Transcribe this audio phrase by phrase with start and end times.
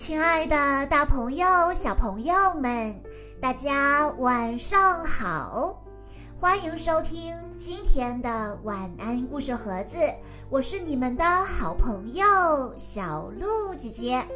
[0.00, 2.98] 亲爱的，大朋友、小朋友们，
[3.38, 5.84] 大家晚上好！
[6.34, 9.98] 欢迎收听今天的晚安故事盒子，
[10.48, 12.24] 我是你们的好朋友
[12.78, 14.26] 小鹿姐姐。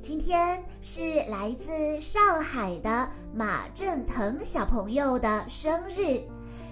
[0.00, 6.22] 今天是来自上海的马振腾小朋友的生日，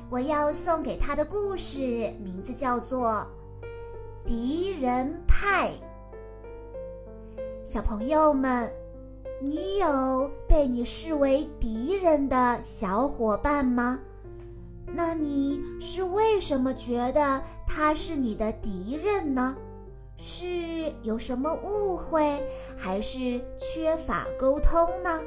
[0.09, 1.79] 我要送给他的故事
[2.25, 3.27] 名字叫做
[4.27, 5.69] 《敌人派》。
[7.71, 8.73] 小朋友们，
[9.43, 14.01] 你有被你视为敌人的小伙伴吗？
[14.87, 19.55] 那你是为什么觉得他是你的敌人呢？
[20.17, 20.47] 是
[21.03, 22.43] 有什么误会，
[22.75, 25.21] 还是缺乏沟通呢？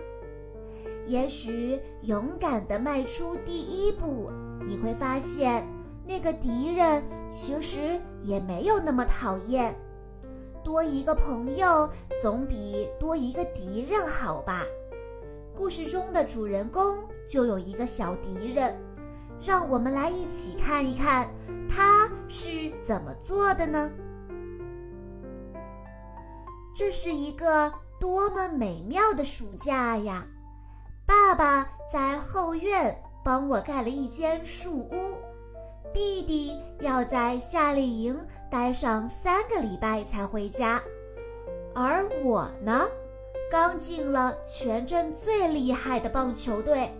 [1.05, 4.31] 也许勇敢地迈出第一步，
[4.66, 5.64] 你会发现
[6.08, 9.76] 那个敌人其实也没有那么讨厌。
[10.63, 11.89] 多一个朋友
[12.21, 14.66] 总比多一个敌人好吧？
[15.55, 18.75] 故事中的主人公就有一个小敌人，
[19.41, 21.30] 让我们来一起看一看
[21.69, 23.91] 他是怎么做的呢？
[26.75, 30.25] 这是一个多么美妙的暑假呀！
[31.05, 35.17] 爸爸在后院帮我盖了一间树屋。
[35.94, 38.17] 弟弟要在夏令营
[38.50, 40.81] 待上三个礼拜才回家，
[41.73, 42.88] 而我呢，
[43.50, 46.92] 刚进了全镇最厉害的棒球队。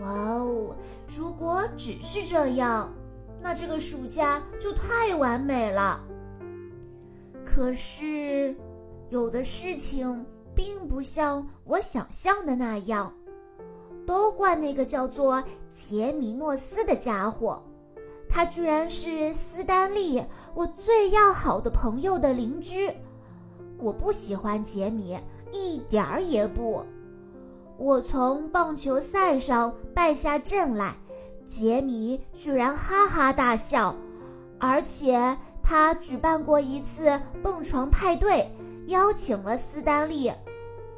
[0.00, 0.74] 哇哦！
[1.06, 2.92] 如果只是这样，
[3.40, 6.00] 那这个暑假就太完美了。
[7.44, 8.56] 可是，
[9.08, 13.14] 有的事情并不像我想象的那样，
[14.06, 17.62] 都怪那个叫做杰米诺斯的家伙。
[18.34, 22.90] 他居然是斯丹利，我最要好的朋友的邻居。
[23.76, 25.18] 我不喜欢杰米，
[25.52, 26.82] 一点儿也不。
[27.76, 30.94] 我从棒球赛上败下阵来，
[31.44, 33.94] 杰米居然哈哈大笑，
[34.58, 38.50] 而且他举办过一次蹦床派对，
[38.86, 40.32] 邀请了斯丹利，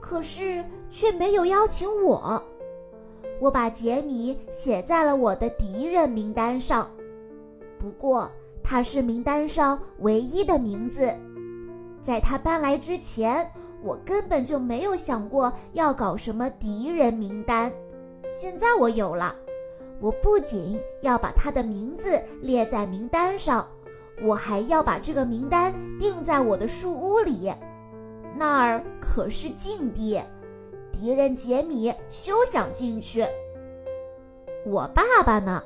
[0.00, 2.44] 可是却没有邀请我。
[3.40, 6.88] 我把杰米写在了我的敌人名单上。
[7.78, 8.30] 不过
[8.62, 11.14] 他是名单上唯一的名字，
[12.00, 13.50] 在他搬来之前，
[13.82, 17.72] 我根本就没有想过要搞什么敌人名单。
[18.28, 19.36] 现在我有了，
[20.00, 23.68] 我不仅要把他的名字列在名单上，
[24.22, 27.52] 我还要把这个名单钉在我的树屋里，
[28.34, 30.18] 那儿可是禁地，
[30.90, 33.26] 敌人杰米休想进去。
[34.64, 35.62] 我爸爸呢？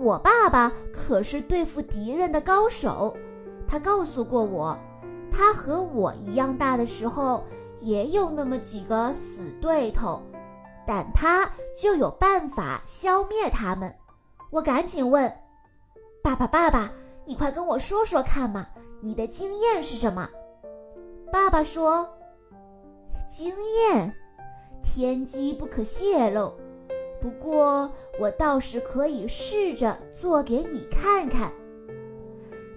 [0.00, 3.14] 我爸爸可是对付敌人的高手，
[3.66, 4.78] 他告诉过我，
[5.30, 7.44] 他和我一样大的时候
[7.80, 10.22] 也有那么几个死对头，
[10.86, 13.94] 但他就有办法消灭他们。
[14.50, 15.30] 我赶紧问
[16.22, 16.90] 爸爸：“爸爸，
[17.26, 18.66] 你快跟我说说看嘛，
[19.02, 20.26] 你的经验是什么？”
[21.30, 22.08] 爸爸说
[23.28, 23.54] ：“经
[23.92, 24.14] 验，
[24.82, 26.54] 天机不可泄露。”
[27.20, 31.52] 不过，我倒是可以试着做给你看看。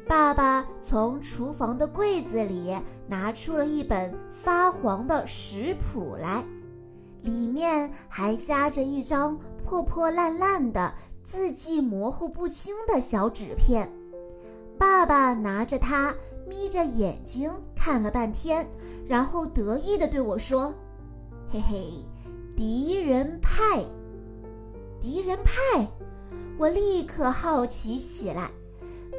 [0.05, 2.75] 爸爸从厨房的柜子里
[3.07, 6.43] 拿出了一本发黄的食谱来，
[7.21, 10.93] 里面还夹着一张破破烂烂的、
[11.23, 13.89] 字迹模糊不清的小纸片。
[14.77, 16.13] 爸爸拿着它，
[16.45, 18.67] 眯着眼睛看了半天，
[19.07, 20.73] 然后得意地对我说
[21.49, 21.87] ：“嘿嘿，
[22.57, 23.85] 敌人派。”
[25.03, 25.85] 敌人派，
[26.57, 28.49] 我立刻好奇起来。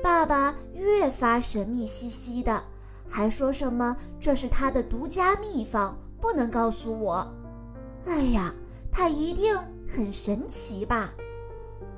[0.02, 2.64] 爸爸越发神秘兮兮的，
[3.06, 7.30] 还说什么这是他的独家秘方，不能告诉我。
[8.06, 8.54] 哎呀，
[8.90, 9.54] 他一定
[9.86, 11.12] 很神奇吧？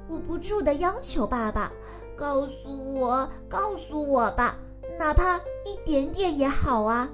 [0.09, 1.71] 我不住地央求爸爸，
[2.17, 4.59] 告诉我，告诉我吧，
[4.99, 7.09] 哪怕一点点也好啊。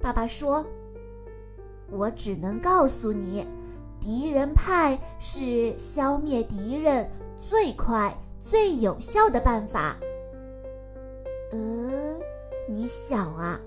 [0.00, 0.64] 爸爸说
[1.92, 3.46] ：“我只能告诉你。”
[4.02, 9.96] 敌人派是消灭敌人最快、最有效的办法。
[11.52, 12.18] 呃，
[12.68, 13.60] 你想啊，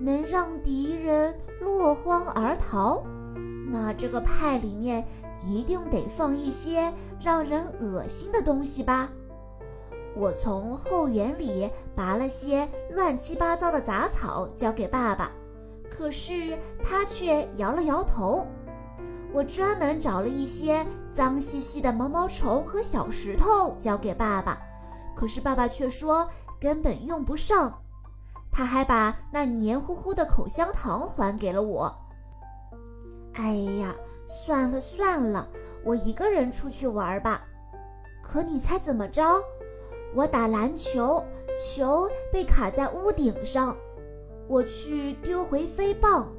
[0.00, 3.04] 能让敌人落荒而逃，
[3.70, 5.06] 那这个派里面
[5.40, 9.08] 一定得放一些让人恶心的东西吧？
[10.16, 15.30] 我从后园里拔了些乱七八糟的杂草交给爸爸，
[15.88, 18.44] 可是他却摇了摇头。
[19.36, 24.58] 我专门找了一些脏兮兮的毛毛虫和小石头交给爸爸，
[25.14, 26.26] 可是爸爸却说
[26.58, 27.82] 根本用不上。
[28.50, 31.94] 他还把那黏糊糊的口香糖还给了我。
[33.34, 33.94] 哎呀，
[34.26, 35.46] 算了算了，
[35.84, 37.44] 我一个人出去玩吧。
[38.22, 39.22] 可你猜怎么着？
[40.14, 41.22] 我打篮球，
[41.58, 43.76] 球被卡在屋顶上，
[44.48, 46.32] 我去丢回飞棒，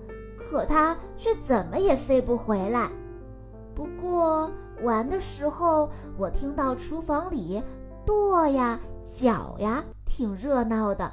[0.49, 2.89] 可它却怎么也飞不回来。
[3.75, 4.49] 不过
[4.81, 7.61] 玩的时候，我听到厨房里
[8.05, 11.11] 跺呀、脚呀，挺热闹的。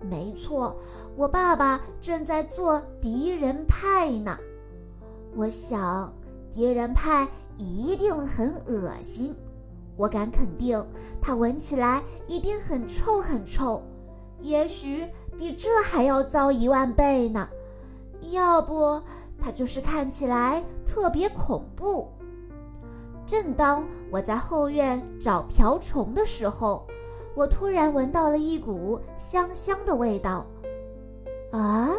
[0.00, 0.76] 没错，
[1.16, 4.38] 我爸爸正在做敌人派呢。
[5.36, 6.12] 我想，
[6.50, 7.28] 敌人派
[7.58, 9.34] 一定很恶心。
[9.96, 10.84] 我敢肯定，
[11.20, 13.82] 它闻起来一定很臭很臭，
[14.40, 15.06] 也许
[15.36, 17.48] 比这还要糟一万倍呢。
[18.32, 19.00] 要不，
[19.40, 22.10] 它就是看起来特别恐怖。
[23.26, 26.86] 正当我在后院找瓢虫的时候，
[27.34, 30.46] 我突然闻到了一股香香的味道。
[31.52, 31.90] 啊，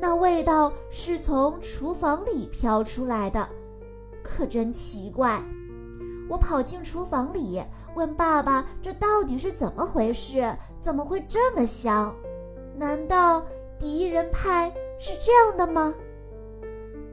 [0.00, 3.48] 那味道是从厨房里飘出来的，
[4.22, 5.42] 可真奇怪。
[6.30, 7.62] 我跑进厨房里，
[7.94, 10.54] 问爸爸：“这到底是怎么回事？
[10.78, 12.14] 怎么会这么香？
[12.76, 13.42] 难道
[13.78, 15.94] 敌人派是这样的吗？”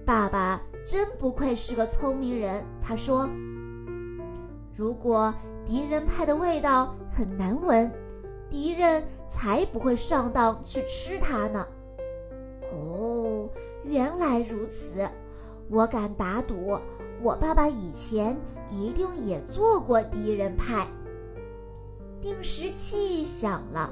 [0.05, 3.29] 爸爸真不愧是个聪明人，他说
[4.75, 5.33] ：“如果
[5.65, 7.91] 敌人派的味道很难闻，
[8.49, 11.67] 敌人才不会上当去吃它呢。”
[12.71, 13.49] 哦，
[13.83, 15.07] 原来如此，
[15.69, 16.79] 我敢打赌。
[17.21, 18.37] 我爸爸以前
[18.69, 20.85] 一定也做过敌人派。
[22.21, 23.91] 定时器响了，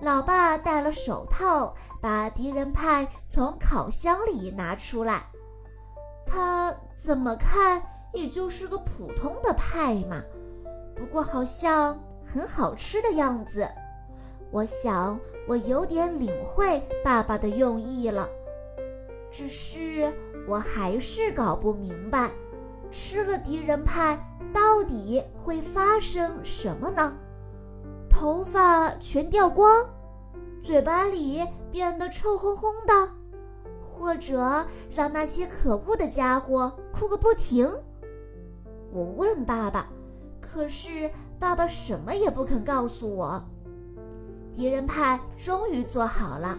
[0.00, 5.26] 老爸戴了手套，把敌人派从烤箱里拿出来。
[6.24, 10.22] 他怎么看也就是个普通的派嘛，
[10.94, 13.68] 不过好像很好吃的样子。
[14.50, 18.28] 我想我有点领会爸爸的用意了，
[19.30, 20.12] 只是
[20.46, 22.30] 我还是搞不明白。
[22.90, 24.16] 吃了敌人派
[24.54, 27.16] 到底会发生什么呢？
[28.18, 29.88] 头发全掉光，
[30.60, 33.12] 嘴巴里变得臭烘烘的，
[33.80, 37.70] 或者让那些可恶的家伙哭个不停？
[38.92, 39.88] 我问爸爸，
[40.40, 43.40] 可是爸爸什么也不肯告诉我。
[44.52, 46.58] 敌人派终于做好了，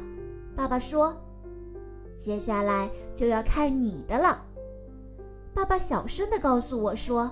[0.55, 1.13] 爸爸说
[2.17, 4.45] ：“接下来就要看你的了。”
[5.53, 7.29] 爸爸小声地告诉我说：“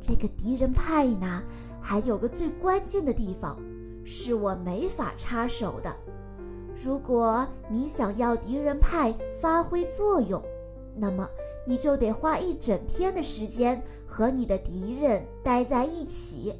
[0.00, 1.42] 这个敌人派呢，
[1.80, 3.58] 还有个最关键的地方，
[4.04, 5.94] 是我没法插手的。
[6.82, 10.42] 如果你想要敌人派发挥作用，
[10.96, 11.28] 那么
[11.66, 16.54] 你就得花一整天的时间和你的敌人待在一起。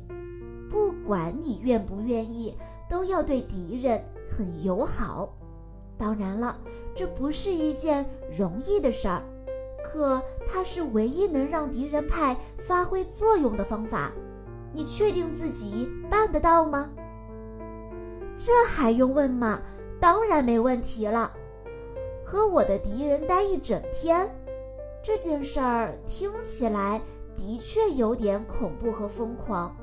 [0.69, 2.56] 不管你愿不愿意，
[2.88, 5.37] 都要对敌人很友好。
[5.96, 6.58] 当然了，
[6.94, 9.22] 这不是一件容易的事儿。”
[9.82, 14.12] 可它是唯一能让敌人派发挥作用的方法，
[14.72, 16.90] 你确定自己办得到吗？
[18.37, 19.61] 这还用问吗？
[20.00, 21.32] 当然没问题了。
[22.25, 24.31] 和我的敌人待一整天，
[25.02, 27.00] 这件事儿听起来
[27.37, 29.76] 的确有点恐怖和疯狂。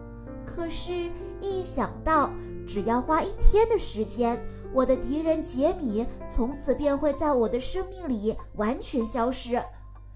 [0.46, 1.12] 可是，
[1.42, 2.32] 一想到
[2.66, 4.42] 只要花一天的时间，
[4.74, 9.62] 我的敌人杰米从此便会在我的生命里完全消失。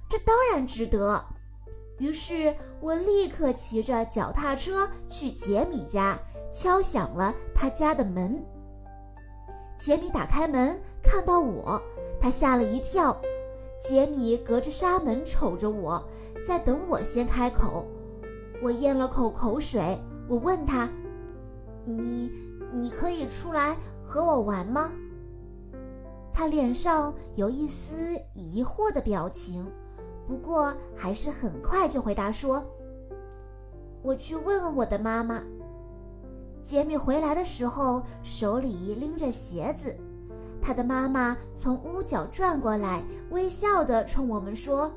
[0.10, 1.24] 这当然值得。
[2.02, 6.20] 于是我立刻骑着脚踏车去杰米家，
[6.52, 8.44] 敲响了他家的门。
[9.78, 11.80] 杰米打开门，看到我，
[12.20, 13.16] 他吓了一跳。
[13.80, 16.04] 杰米隔着纱门瞅着我，
[16.44, 17.86] 在等我先开口。
[18.64, 20.90] 我咽了口口水，我问他
[21.86, 22.32] ：“你，
[22.74, 24.92] 你可以出来和我玩吗？”
[26.34, 27.96] 他脸上有一丝
[28.34, 29.72] 疑惑的表情。
[30.28, 32.66] 不过还是很快就回答说
[34.02, 35.42] ：“我去问问我的妈妈。”
[36.64, 39.96] 杰米回来的时候手里拎着鞋子，
[40.62, 44.92] 他的妈妈从屋角转过来，微笑地冲我们说：“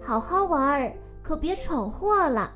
[0.00, 2.54] 好好玩儿，可别闯祸了。”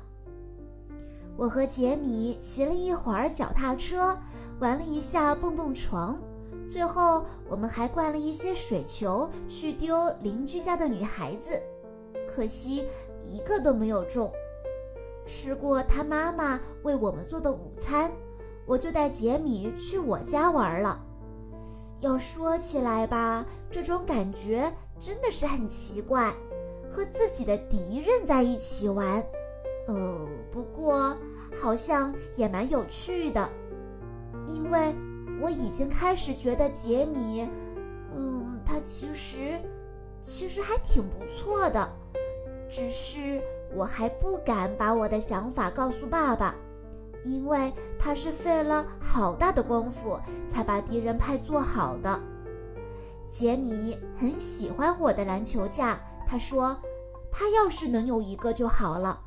[1.37, 4.17] 我和杰米骑了一会儿脚踏车，
[4.61, 6.17] 玩了一下蹦蹦床，
[6.69, 11.61] 最后我们还灌了一些水球去丢邻居家的女孩子。
[12.27, 12.85] 可惜
[13.21, 14.31] 一个都没有中。
[15.25, 18.11] 吃过他妈妈为我们做的午餐，
[18.65, 21.01] 我就带杰米去我家玩了。
[22.01, 26.31] 要说起来吧，这种感觉真的是很奇怪，
[26.91, 29.23] 和自己的敌人在一起玩。
[29.87, 31.17] 呃，不过
[31.59, 33.49] 好像也蛮有趣的，
[34.45, 34.93] 因为
[35.41, 37.49] 我已经开始觉得杰米，
[38.11, 39.59] 嗯，他其实
[40.21, 41.89] 其实还挺不错的，
[42.69, 43.41] 只是
[43.73, 46.55] 我还不敢把我的想法告诉爸爸，
[47.23, 52.19] 因为他是费了好大的功夫才把敌人派做好的。
[53.27, 56.79] 杰米很喜欢我的篮球架，他说
[57.31, 59.19] 他要是能有一个就好了，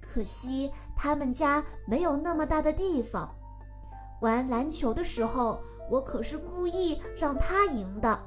[0.00, 3.34] 可惜他们家没有那么大的地方。
[4.20, 8.18] 玩篮球的时候，我可是故意让他赢的，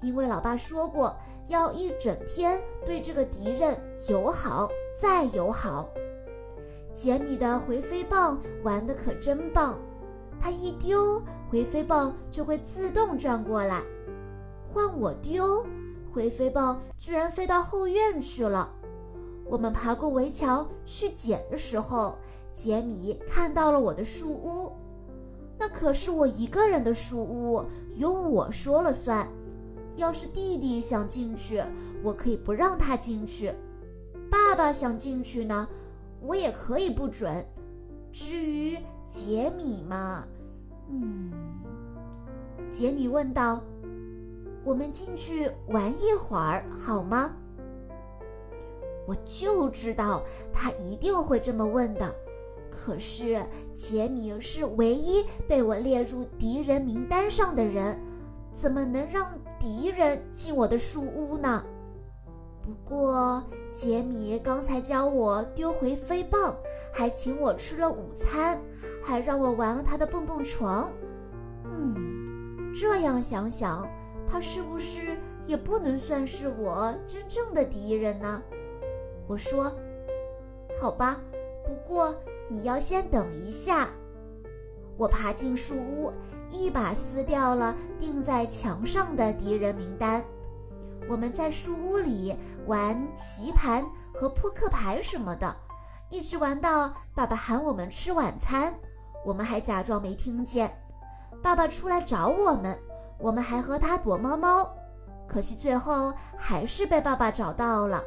[0.00, 1.16] 因为老爸说过
[1.48, 3.76] 要一整天对这个敌人
[4.08, 4.68] 友好
[5.00, 5.88] 再友好。
[6.94, 9.78] 杰米的回飞棒玩的可真棒，
[10.40, 13.82] 他一丢回飞棒就会自动转过来，
[14.72, 15.66] 换我丢，
[16.12, 18.72] 回飞棒居然飞到后院去了。
[19.48, 22.16] 我们爬过围墙去捡的时候，
[22.54, 24.72] 杰米看到了我的树屋。
[25.58, 27.64] 那可是我一个人的树屋，
[27.96, 29.28] 由我说了算。
[29.96, 31.62] 要是弟弟想进去，
[32.02, 33.50] 我可以不让他进去；
[34.30, 35.66] 爸爸想进去呢，
[36.20, 37.46] 我也可以不准。
[38.12, 40.24] 至于杰米嘛，
[40.90, 41.32] 嗯，
[42.70, 43.62] 杰米问道
[44.64, 47.34] ：“我们进去玩一会儿好吗？”
[49.08, 50.22] 我就知道
[50.52, 52.14] 他一定会这么问的。
[52.78, 53.42] 可是
[53.74, 57.98] 杰米是唯一被我列入敌人名单上的人，
[58.52, 59.26] 怎么能让
[59.58, 61.64] 敌人进我的树屋呢？
[62.62, 66.54] 不过杰米刚才教我丢回飞棒，
[66.92, 68.60] 还请我吃了午餐，
[69.02, 70.92] 还让我玩了他的蹦蹦床。
[71.64, 73.88] 嗯，这样想想，
[74.28, 75.16] 他是不是
[75.46, 78.42] 也不能算是我真正的敌人呢？
[79.26, 79.72] 我说
[80.80, 81.20] ：“好吧，
[81.64, 82.14] 不过。”
[82.48, 83.88] 你要先等一下。
[84.96, 86.12] 我爬进树屋，
[86.48, 90.24] 一把撕掉了钉在墙上的敌人名单。
[91.08, 92.34] 我们在树屋里
[92.66, 93.84] 玩棋盘
[94.14, 95.54] 和扑克牌什么的，
[96.08, 98.74] 一直玩到爸爸喊我们吃晚餐。
[99.24, 100.74] 我们还假装没听见。
[101.42, 102.78] 爸爸出来找我们，
[103.18, 104.72] 我们还和他躲猫猫。
[105.28, 108.02] 可惜最后还是被爸爸找到了。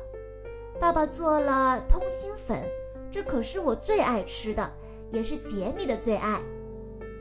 [0.80, 2.66] 爸爸做了通心粉。
[3.12, 4.72] 这可是我最爱吃的，
[5.12, 6.42] 也是杰米的最爱。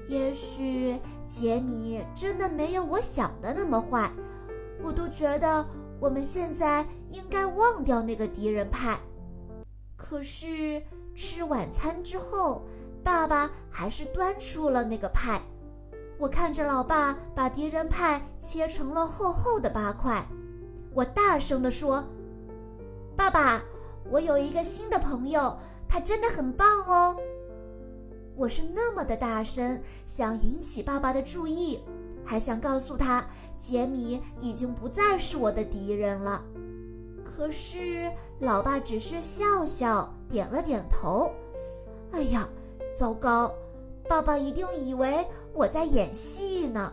[0.07, 4.11] 也许杰米真的没有我想的那么坏，
[4.83, 5.67] 我都觉得
[6.01, 8.99] 我们现在应该忘掉那个敌人派。
[9.97, 10.83] 可是
[11.15, 12.63] 吃晚餐之后，
[13.03, 15.41] 爸爸还是端出了那个派。
[16.19, 20.27] 我看着老爸把敌人派切成了厚厚的八块，
[20.95, 22.05] 我大声地说
[23.15, 23.63] ：“爸爸，
[24.11, 25.57] 我有一个新的朋友。”
[25.89, 27.17] 他真的很棒哦！
[28.37, 31.81] 我是那么的大声，想引起爸爸的注意，
[32.25, 33.27] 还想告诉他
[33.57, 36.45] 杰米已经不再是我的敌人了。
[37.25, 41.33] 可是老爸只是笑笑，点了点头。
[42.13, 42.49] 哎呀，
[42.97, 43.53] 糟糕！
[44.09, 46.93] 爸爸一定以为我在演戏呢。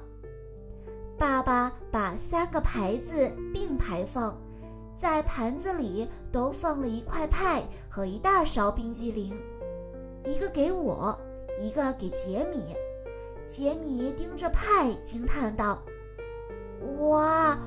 [1.17, 4.37] 爸爸把三个牌子并排放。
[4.95, 9.33] 在盘子里都放了一块派和一大勺冰激凌，
[10.23, 11.19] 一个给我，
[11.61, 12.75] 一个给杰米。
[13.45, 15.83] 杰米盯着派惊叹道
[16.97, 17.59] ：“哇，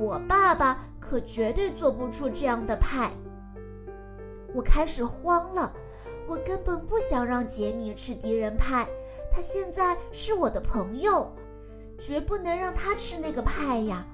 [0.00, 3.10] 我爸爸可绝对做不出这样的派。”
[4.54, 5.72] 我开始慌了，
[6.26, 8.88] 我根本不想让杰米吃敌人派，
[9.30, 11.30] 他现在是我的朋友，
[11.98, 14.06] 绝不能让他吃那个派呀，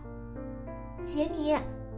[1.03, 1.55] 杰米。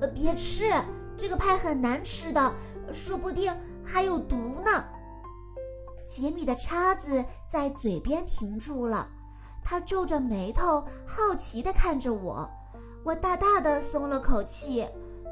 [0.07, 0.71] 别吃
[1.17, 2.55] 这个派，很难吃的，
[2.93, 3.52] 说不定
[3.85, 4.85] 还有毒呢。
[6.07, 9.09] 杰米的叉子在嘴边停住了，
[9.62, 12.49] 他皱着眉头，好奇地看着我。
[13.05, 14.87] 我大大的松了口气，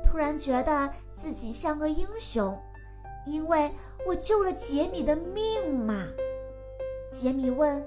[0.04, 2.58] 突然觉得自己像个英雄，
[3.25, 3.70] 因为
[4.06, 6.06] 我救了杰米的命嘛。
[7.11, 7.85] 杰米问：“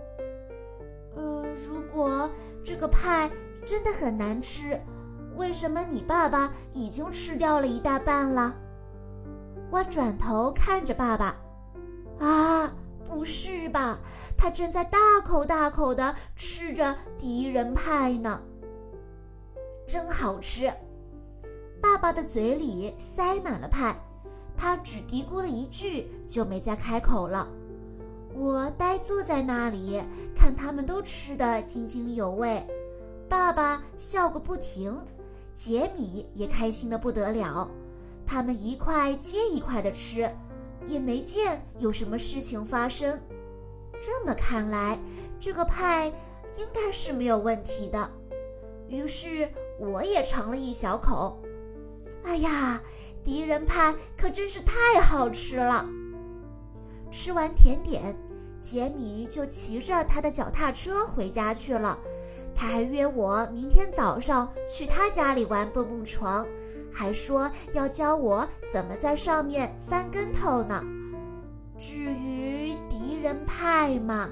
[1.15, 2.29] 呃，如果
[2.63, 3.29] 这个派
[3.65, 4.79] 真的很难吃？”
[5.35, 8.55] 为什么你爸爸已经吃掉了一大半了？
[9.71, 11.35] 我转头看着爸爸，
[12.19, 12.73] 啊，
[13.05, 13.99] 不是吧？
[14.37, 18.41] 他正在大口大口地吃着敌人派呢，
[19.87, 20.73] 真好吃！
[21.81, 23.95] 爸爸的嘴里塞满了派，
[24.57, 27.47] 他只嘀咕了一句，就没再开口了。
[28.33, 30.01] 我呆坐在那里，
[30.35, 32.65] 看他们都吃得津津有味，
[33.29, 34.97] 爸爸笑个不停。
[35.59, 37.69] 杰米也开心的不得了，
[38.25, 40.33] 他们一块接一块的吃，
[40.85, 43.19] 也没见有什么事情发生。
[44.01, 44.97] 这么看来，
[45.37, 46.07] 这个派
[46.57, 48.09] 应该是没有问题的。
[48.87, 51.37] 于是我也尝了一小口。
[52.23, 52.81] 哎呀，
[53.21, 55.85] 敌人派可真是太好吃了！
[57.11, 58.15] 吃完甜点，
[58.61, 61.99] 杰米就骑着他的脚踏车回家去了。
[62.59, 66.45] 他还约我明天早上去他家里玩蹦蹦床，
[66.91, 70.83] 还说要教我怎么在上面翻跟头呢。
[71.77, 74.29] 至于敌人派嘛，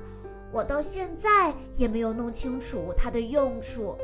[0.52, 3.98] 我到现在也没有弄清楚它的用处。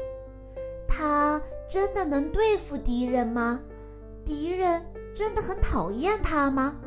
[0.87, 3.59] 他真的能对付敌人吗？
[4.23, 6.77] 敌人真的很讨厌他吗？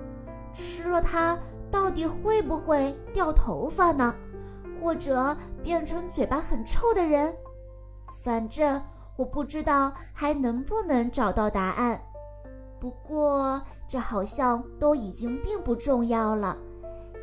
[0.54, 1.38] 吃了它
[1.70, 4.16] 到底会不会掉头发呢？
[4.86, 7.34] 或者变成嘴巴很臭的人？
[8.22, 8.80] 反正
[9.16, 12.00] 我不知道还能不能找到答案。
[12.78, 16.56] 不过这好像都已经并不重要了，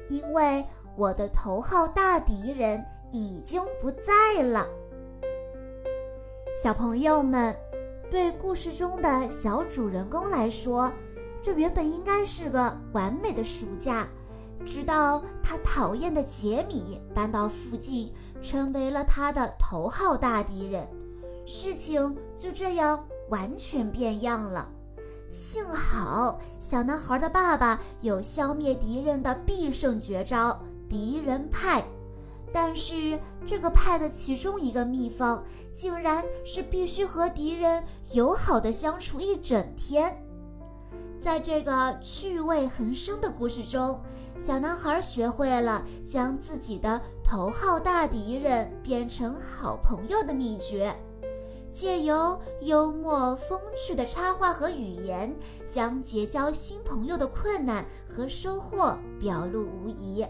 [0.10, 0.66] 因为
[0.98, 4.68] 我的头号大敌人已经不在了。
[6.54, 7.56] 小朋友们，
[8.12, 10.92] 对故事中的小主人公来说，
[11.42, 14.06] 这原本应该是个完美的暑假。
[14.66, 20.88] 直到他讨厌的杰米搬到附近，成为了他的头号大敌人，
[21.46, 24.70] 事情就这样完全变样了。
[25.30, 31.84] 幸好小男孩的爸爸有消灭敌人的必胜绝招——敌人派，
[32.54, 40.24] 但是这个派的其中一个秘方，竟然是必须和敌人友好的相处一整天。
[41.24, 43.98] 在这个趣味横生的故事中，
[44.38, 50.94] 小男孩学会了将自己的头号大敌人变成好朋友的秘诀，
[51.72, 55.34] 借由幽默风趣的插画和语言，
[55.66, 60.28] 将结交新朋友的困难和收获表露无遗。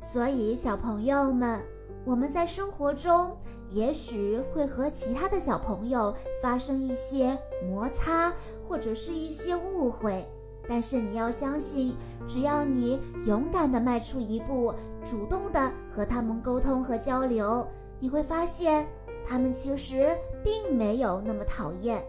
[0.00, 1.62] 所以，小朋友们。
[2.04, 3.36] 我们在生活中
[3.68, 8.32] 也许会和其他的小朋友发生一些摩擦，
[8.68, 10.26] 或者是一些误会，
[10.68, 11.96] 但是你要相信，
[12.26, 14.74] 只要你勇敢地迈出一步，
[15.04, 17.66] 主动地和他们沟通和交流，
[18.00, 18.88] 你会发现
[19.24, 22.04] 他们其实并没有那么讨厌。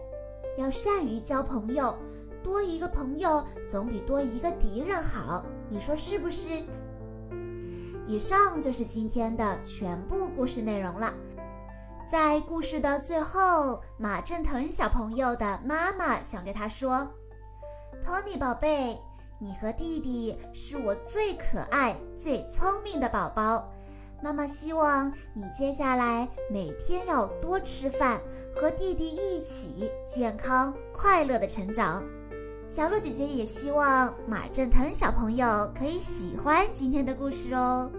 [0.56, 1.94] 要善于交朋友，
[2.42, 6.50] 多一个朋友总比多一个敌人好，你说是不是？
[8.06, 11.12] 以上就是今天的全部故事内容了。
[12.06, 17.08] 在故事的最后，马振腾小朋友的妈妈想对他说
[18.04, 19.00] ：“Tony 宝贝，
[19.40, 23.72] 你和弟弟是我最可爱、最聪明的宝宝。
[24.22, 28.20] 妈妈希望你接下来每天要多吃饭，
[28.54, 32.04] 和弟弟一起健康快乐的成长。”
[32.68, 37.90] 小鹿姐姐也希望马振腾小朋友可以喜欢今天的故事哦。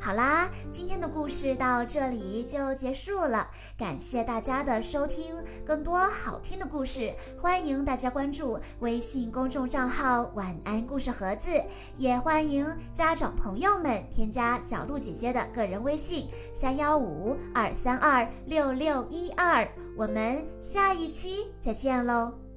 [0.00, 5.34] 好啦，今天的故事到这里就结束了，感谢大家的收听。
[5.64, 11.50] 更多好听的故事，欢迎大家关注微信公众账号“晚安故事盒子”，
[11.96, 12.64] 也欢迎
[12.94, 19.68] 家长朋友们添加小鹿姐姐的个人微信：三幺五二三二六六一二。
[19.96, 22.47] 我们下一期再见喽！